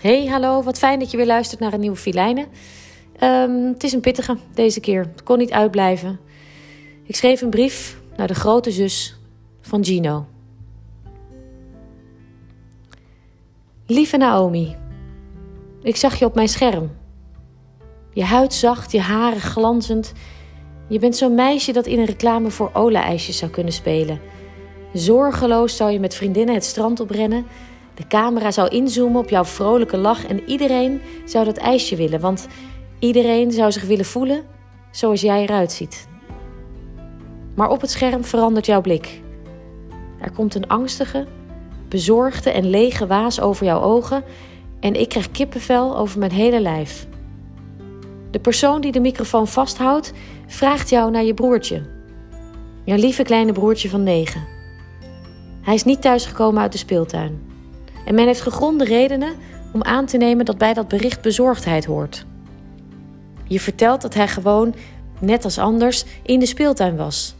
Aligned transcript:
Hey, 0.00 0.26
hallo, 0.26 0.62
wat 0.62 0.78
fijn 0.78 0.98
dat 0.98 1.10
je 1.10 1.16
weer 1.16 1.26
luistert 1.26 1.60
naar 1.60 1.72
een 1.72 1.80
nieuwe 1.80 1.96
filijnen. 1.96 2.46
Um, 3.22 3.66
het 3.66 3.84
is 3.84 3.92
een 3.92 4.00
pittige 4.00 4.36
deze 4.54 4.80
keer. 4.80 5.00
Het 5.00 5.22
kon 5.22 5.38
niet 5.38 5.52
uitblijven. 5.52 6.20
Ik 7.04 7.16
schreef 7.16 7.40
een 7.40 7.50
brief 7.50 8.00
naar 8.16 8.26
de 8.26 8.34
grote 8.34 8.70
zus 8.70 9.18
van 9.60 9.84
Gino. 9.84 10.26
Lieve 13.86 14.16
Naomi, 14.16 14.76
ik 15.82 15.96
zag 15.96 16.18
je 16.18 16.24
op 16.24 16.34
mijn 16.34 16.48
scherm. 16.48 16.90
Je 18.12 18.24
huid 18.24 18.54
zacht, 18.54 18.92
je 18.92 19.00
haren 19.00 19.40
glanzend. 19.40 20.12
Je 20.88 20.98
bent 20.98 21.16
zo'n 21.16 21.34
meisje 21.34 21.72
dat 21.72 21.86
in 21.86 21.98
een 21.98 22.04
reclame 22.04 22.50
voor 22.50 22.70
Ola-ijsjes 22.72 23.36
zou 23.36 23.50
kunnen 23.50 23.72
spelen. 23.72 24.20
Zorgeloos 24.92 25.76
zou 25.76 25.90
je 25.90 26.00
met 26.00 26.14
vriendinnen 26.14 26.54
het 26.54 26.64
strand 26.64 27.00
oprennen 27.00 27.46
de 27.94 28.06
camera 28.06 28.50
zou 28.50 28.68
inzoomen 28.68 29.20
op 29.20 29.30
jouw 29.30 29.44
vrolijke 29.44 29.96
lach 29.96 30.26
en 30.26 30.48
iedereen 30.48 31.00
zou 31.24 31.44
dat 31.44 31.56
ijsje 31.56 31.96
willen, 31.96 32.20
want 32.20 32.46
iedereen 32.98 33.52
zou 33.52 33.72
zich 33.72 33.84
willen 33.84 34.04
voelen 34.04 34.42
zoals 34.90 35.20
jij 35.20 35.42
eruit 35.42 35.72
ziet. 35.72 36.08
Maar 37.54 37.68
op 37.68 37.80
het 37.80 37.90
scherm 37.90 38.24
verandert 38.24 38.66
jouw 38.66 38.80
blik. 38.80 39.20
Er 40.20 40.32
komt 40.32 40.54
een 40.54 40.68
angstige, 40.68 41.26
bezorgde 41.88 42.50
en 42.50 42.70
lege 42.70 43.06
waas 43.06 43.40
over 43.40 43.66
jouw 43.66 43.80
ogen 43.80 44.24
en 44.80 45.00
ik 45.00 45.08
krijg 45.08 45.30
kippenvel 45.30 45.96
over 45.96 46.18
mijn 46.18 46.32
hele 46.32 46.60
lijf. 46.60 47.06
De 48.30 48.40
persoon 48.40 48.80
die 48.80 48.92
de 48.92 49.00
microfoon 49.00 49.46
vasthoudt, 49.46 50.12
vraagt 50.46 50.88
jou 50.88 51.10
naar 51.10 51.24
je 51.24 51.34
broertje. 51.34 51.82
Jouw 52.84 52.96
lieve 52.96 53.22
kleine 53.22 53.52
broertje 53.52 53.88
van 53.88 54.02
negen. 54.02 54.46
Hij 55.62 55.74
is 55.74 55.84
niet 55.84 56.02
thuisgekomen 56.02 56.62
uit 56.62 56.72
de 56.72 56.78
speeltuin. 56.78 57.49
En 58.04 58.14
men 58.14 58.26
heeft 58.26 58.40
gegronde 58.40 58.84
redenen 58.84 59.34
om 59.72 59.82
aan 59.82 60.06
te 60.06 60.16
nemen 60.16 60.44
dat 60.44 60.58
bij 60.58 60.74
dat 60.74 60.88
bericht 60.88 61.22
bezorgdheid 61.22 61.84
hoort. 61.84 62.24
Je 63.44 63.60
vertelt 63.60 64.02
dat 64.02 64.14
hij 64.14 64.28
gewoon, 64.28 64.74
net 65.20 65.44
als 65.44 65.58
anders, 65.58 66.04
in 66.22 66.38
de 66.38 66.46
speeltuin 66.46 66.96
was. 66.96 67.34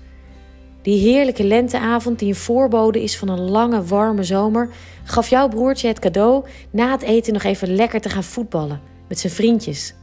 Die 0.83 1.01
heerlijke 1.01 1.45
lenteavond, 1.45 2.19
die 2.19 2.29
een 2.29 2.35
voorbode 2.35 3.03
is 3.03 3.19
van 3.19 3.29
een 3.29 3.51
lange, 3.51 3.85
warme 3.85 4.25
zomer, 4.25 4.69
gaf 5.05 5.29
jouw 5.29 5.49
broertje 5.49 5.89
het 5.89 5.99
cadeau 5.99 6.45
na 6.71 6.91
het 6.91 7.03
eten 7.03 7.33
nog 7.33 7.43
even 7.43 7.75
lekker 7.75 8.01
te 8.01 8.09
gaan 8.09 8.25
voetballen 8.25 8.81
met 9.09 9.19
zijn 9.19 9.33
vriendjes. 9.33 9.95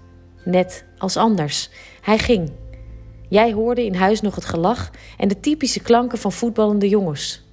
Net 0.44 0.86
als 0.98 1.18
anders. 1.18 1.70
Hij 2.02 2.18
ging. 2.18 2.52
Jij 3.30 3.54
hoorde 3.54 3.86
in 3.86 3.96
huis 3.96 4.22
nog 4.22 4.36
het 4.36 4.46
gelach 4.46 4.92
en 5.18 5.28
de 5.28 5.40
typische 5.40 5.82
klanken 5.82 6.18
van 6.18 6.32
voetballende 6.32 6.90
jongens. 6.90 7.46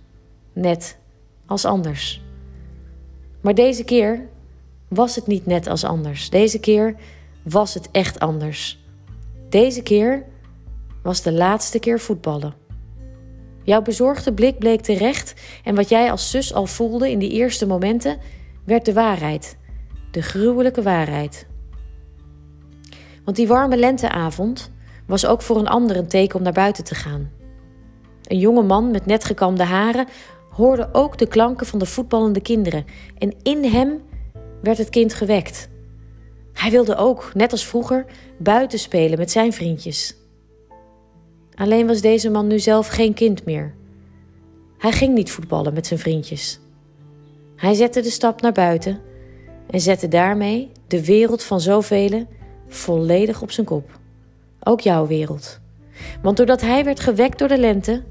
Net 0.53 0.99
als 1.47 1.65
anders. 1.65 2.24
Maar 3.45 3.55
deze 3.55 3.85
keer 3.85 4.29
was 4.89 5.15
het 5.15 5.27
niet 5.27 5.47
net 5.47 5.67
als 5.67 5.85
anders. 5.85 6.31
Deze 6.31 6.61
keer 6.61 6.95
was 7.43 7.75
het 7.75 7.89
echt 7.91 8.19
anders. 8.21 8.85
Deze 9.49 9.83
keer 9.83 10.25
was 11.03 11.23
de 11.23 11.33
laatste 11.33 11.79
keer 11.79 12.01
voetballen. 12.01 12.55
Jouw 13.63 13.83
bezorgde 13.83 14.33
blik 14.33 14.59
bleek 14.59 14.81
terecht 14.81 15.35
en 15.65 15.75
wat 15.75 15.89
jij 15.89 16.11
als 16.11 16.31
zus 16.31 16.55
al 16.55 16.67
voelde 16.67 17.11
in 17.11 17.19
die 17.19 17.31
eerste 17.31 17.67
momenten, 17.67 18.19
werd 18.65 18.85
de 18.85 18.93
waarheid. 18.93 19.57
De 20.11 20.23
gruwelijke 20.23 20.83
waarheid. 20.83 21.47
Want 23.25 23.37
die 23.37 23.47
warme 23.47 23.77
lenteavond 23.77 24.71
was 25.07 25.27
ook 25.27 25.43
voor 25.43 25.57
een 25.59 25.69
ander 25.69 25.97
een 25.97 26.09
teken 26.09 26.37
om 26.37 26.43
naar 26.43 26.53
buiten 26.53 26.85
te 26.85 26.95
gaan. 26.95 27.31
Een 28.23 28.39
jonge 28.39 28.63
man 28.63 28.91
met 28.91 29.07
net 29.07 29.25
gekamde 29.25 29.65
haren 29.65 30.07
hoorde 30.57 30.89
ook 30.93 31.19
de 31.19 31.27
klanken 31.27 31.67
van 31.67 31.79
de 31.79 31.87
voetballende 31.87 32.41
kinderen 32.41 32.85
en 33.19 33.35
in 33.43 33.65
hem 33.65 34.03
werd 34.63 34.79
het 34.79 34.89
kind 34.89 35.15
gewekt. 35.15 35.69
Hij 36.53 36.71
wilde 36.71 36.97
ook, 36.97 37.31
net 37.35 37.53
als 37.53 37.67
vroeger, 37.67 38.05
buiten 38.39 38.79
spelen 38.79 39.19
met 39.19 39.31
zijn 39.31 39.53
vriendjes. 39.53 40.17
Alleen 41.55 41.87
was 41.87 42.01
deze 42.01 42.31
man 42.31 42.47
nu 42.47 42.59
zelf 42.59 42.87
geen 42.87 43.15
kind 43.15 43.45
meer. 43.45 43.75
Hij 44.79 44.93
ging 44.93 45.15
niet 45.15 45.31
voetballen 45.31 45.75
met 45.75 45.87
zijn 45.87 46.01
vriendjes. 46.01 46.61
Hij 47.57 47.75
zette 47.75 48.01
de 48.01 48.11
stap 48.11 48.41
naar 48.41 48.53
buiten 48.53 49.01
en 49.71 49.81
zette 49.81 50.09
daarmee 50.09 50.71
de 50.87 51.05
wereld 51.05 51.43
van 51.43 51.61
zoveel 51.61 52.27
volledig 52.69 53.43
op 53.43 53.51
zijn 53.51 53.67
kop. 53.67 53.99
Ook 54.63 54.81
jouw 54.81 55.07
wereld. 55.07 55.61
Want 56.23 56.37
doordat 56.37 56.61
hij 56.61 56.85
werd 56.85 57.01
gewekt 57.01 57.39
door 57.39 57.49
de 57.49 57.59
lente, 57.59 58.03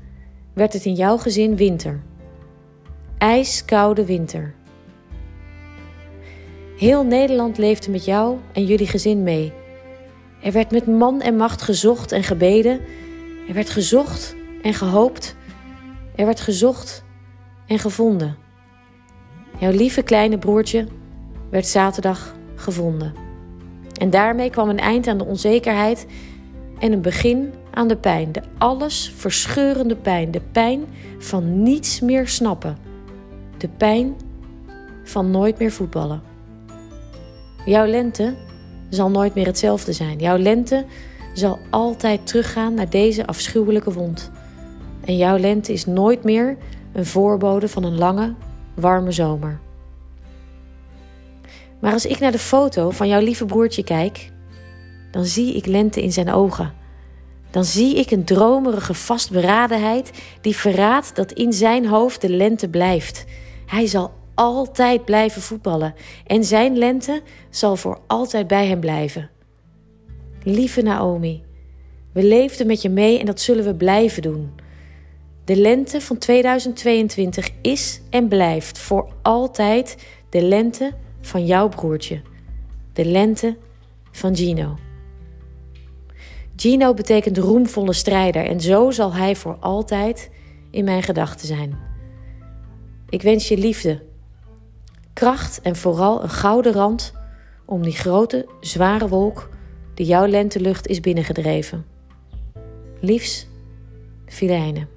werd 0.53 0.73
het 0.73 0.85
in 0.85 0.93
jouw 0.93 1.17
gezin 1.17 1.55
winter 1.55 2.03
ijskoude 3.17 4.05
winter. 4.05 4.53
Heel 6.77 7.03
Nederland 7.03 7.57
leefde 7.57 7.91
met 7.91 8.05
jou 8.05 8.37
en 8.53 8.65
jullie 8.65 8.87
gezin 8.87 9.23
mee. 9.23 9.53
Er 10.41 10.51
werd 10.51 10.71
met 10.71 10.87
man 10.87 11.21
en 11.21 11.35
macht 11.35 11.61
gezocht 11.61 12.11
en 12.11 12.23
gebeden. 12.23 12.79
Er 13.47 13.53
werd 13.53 13.69
gezocht 13.69 14.35
en 14.61 14.73
gehoopt. 14.73 15.35
Er 16.15 16.25
werd 16.25 16.39
gezocht 16.39 17.03
en 17.67 17.79
gevonden. 17.79 18.37
Jouw 19.59 19.71
lieve 19.71 20.01
kleine 20.01 20.37
broertje 20.37 20.87
werd 21.49 21.67
zaterdag 21.67 22.35
gevonden. 22.55 23.13
En 23.99 24.09
daarmee 24.09 24.49
kwam 24.49 24.69
een 24.69 24.79
eind 24.79 25.07
aan 25.07 25.17
de 25.17 25.25
onzekerheid 25.25 26.05
en 26.79 26.91
een 26.91 27.01
begin 27.01 27.53
aan 27.71 27.87
de 27.87 27.97
pijn. 27.97 28.31
De 28.31 28.41
alles 28.57 29.13
verscheurende 29.15 29.95
pijn. 29.95 30.31
De 30.31 30.41
pijn 30.51 30.85
van 31.17 31.63
niets 31.63 31.99
meer 31.99 32.27
snappen 32.27 32.77
de 33.63 33.69
pijn 33.77 34.15
van 35.03 35.31
nooit 35.31 35.59
meer 35.59 35.71
voetballen. 35.71 36.21
Jouw 37.65 37.85
lente 37.85 38.35
zal 38.89 39.09
nooit 39.09 39.35
meer 39.35 39.45
hetzelfde 39.45 39.93
zijn. 39.93 40.19
Jouw 40.19 40.37
lente 40.37 40.85
zal 41.33 41.59
altijd 41.69 42.27
teruggaan 42.27 42.73
naar 42.73 42.89
deze 42.89 43.25
afschuwelijke 43.25 43.93
wond. 43.93 44.31
En 45.05 45.17
jouw 45.17 45.37
lente 45.37 45.73
is 45.73 45.85
nooit 45.85 46.23
meer 46.23 46.57
een 46.93 47.05
voorbode 47.05 47.67
van 47.67 47.83
een 47.83 47.97
lange, 47.97 48.33
warme 48.73 49.11
zomer. 49.11 49.59
Maar 51.79 51.93
als 51.93 52.05
ik 52.05 52.19
naar 52.19 52.31
de 52.31 52.39
foto 52.39 52.89
van 52.89 53.07
jouw 53.07 53.21
lieve 53.21 53.45
broertje 53.45 53.83
kijk, 53.83 54.31
dan 55.11 55.25
zie 55.25 55.55
ik 55.55 55.65
lente 55.65 56.01
in 56.03 56.11
zijn 56.11 56.31
ogen. 56.31 56.73
Dan 57.51 57.65
zie 57.65 57.95
ik 57.95 58.11
een 58.11 58.23
dromerige 58.23 58.93
vastberadenheid 58.93 60.11
die 60.41 60.55
verraadt 60.55 61.15
dat 61.15 61.31
in 61.31 61.53
zijn 61.53 61.85
hoofd 61.87 62.21
de 62.21 62.29
lente 62.29 62.69
blijft 62.69 63.25
hij 63.73 63.87
zal 63.87 64.11
altijd 64.33 65.05
blijven 65.05 65.41
voetballen 65.41 65.93
en 66.27 66.43
zijn 66.43 66.77
lente 66.77 67.21
zal 67.49 67.75
voor 67.75 67.99
altijd 68.07 68.47
bij 68.47 68.67
hem 68.67 68.79
blijven. 68.79 69.29
Lieve 70.43 70.81
Naomi, 70.81 71.43
we 72.11 72.23
leefden 72.23 72.67
met 72.67 72.81
je 72.81 72.89
mee 72.89 73.19
en 73.19 73.25
dat 73.25 73.41
zullen 73.41 73.65
we 73.65 73.75
blijven 73.75 74.21
doen. 74.21 74.51
De 75.45 75.55
lente 75.55 76.01
van 76.01 76.17
2022 76.17 77.49
is 77.61 78.01
en 78.09 78.27
blijft 78.27 78.77
voor 78.77 79.13
altijd 79.21 80.07
de 80.29 80.41
lente 80.41 80.91
van 81.21 81.45
jouw 81.45 81.69
broertje. 81.69 82.21
De 82.93 83.05
lente 83.05 83.57
van 84.11 84.35
Gino. 84.35 84.77
Gino 86.55 86.93
betekent 86.93 87.37
roemvolle 87.37 87.93
strijder 87.93 88.45
en 88.45 88.61
zo 88.61 88.91
zal 88.91 89.13
hij 89.13 89.35
voor 89.35 89.57
altijd 89.59 90.29
in 90.71 90.83
mijn 90.83 91.03
gedachten 91.03 91.47
zijn. 91.47 91.92
Ik 93.13 93.21
wens 93.21 93.47
je 93.47 93.57
liefde, 93.57 94.01
kracht 95.13 95.61
en 95.61 95.75
vooral 95.75 96.23
een 96.23 96.29
gouden 96.29 96.73
rand 96.73 97.13
om 97.65 97.81
die 97.81 97.93
grote, 97.93 98.45
zware 98.59 99.07
wolk 99.07 99.49
die 99.93 100.05
jouw 100.05 100.25
lentelucht 100.25 100.87
is 100.87 100.99
binnengedreven. 100.99 101.85
Liefs, 102.99 103.47
Filijne. 104.25 104.87